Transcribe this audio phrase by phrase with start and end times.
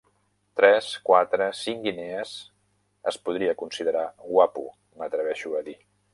[0.59, 2.31] Tres, quatre, cinc guinees,
[3.13, 4.65] es podria considerar guapo,
[5.03, 5.79] m'atreveixo a dir.